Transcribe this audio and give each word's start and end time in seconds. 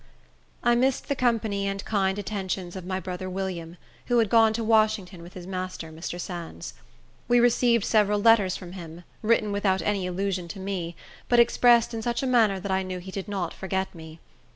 I 0.63 0.73
missed 0.73 1.09
the 1.09 1.15
company 1.15 1.67
and 1.67 1.85
kind 1.85 2.17
attentions 2.17 2.75
of 2.75 2.87
my 2.87 2.99
brother 2.99 3.29
William, 3.29 3.77
who 4.07 4.17
had 4.17 4.31
gone 4.31 4.51
to 4.53 4.63
Washington 4.63 5.21
with 5.21 5.33
his 5.35 5.45
master, 5.45 5.91
Mr. 5.91 6.19
Sands. 6.19 6.73
We 7.27 7.39
received 7.39 7.85
several 7.85 8.19
letters 8.19 8.57
from 8.57 8.71
him, 8.71 9.03
written 9.21 9.51
without 9.51 9.83
any 9.83 10.07
allusion 10.07 10.47
to 10.47 10.59
me, 10.59 10.95
but 11.29 11.39
expressed 11.39 11.93
in 11.93 12.01
such 12.01 12.23
a 12.23 12.25
manner 12.25 12.59
that 12.59 12.71
I 12.71 12.81
knew 12.81 12.97
he 12.97 13.11
did 13.11 13.27
not 13.27 13.53
forget 13.53 13.93
me. 13.93 14.19